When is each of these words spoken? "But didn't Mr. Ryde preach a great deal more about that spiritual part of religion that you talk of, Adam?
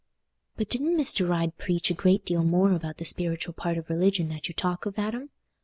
"But 0.55 0.67
didn't 0.67 0.97
Mr. 0.97 1.29
Ryde 1.29 1.59
preach 1.59 1.91
a 1.91 1.93
great 1.93 2.25
deal 2.25 2.43
more 2.43 2.71
about 2.73 2.97
that 2.97 3.05
spiritual 3.05 3.53
part 3.53 3.77
of 3.77 3.87
religion 3.87 4.29
that 4.29 4.47
you 4.47 4.53
talk 4.55 4.87
of, 4.87 4.97
Adam? 4.97 5.29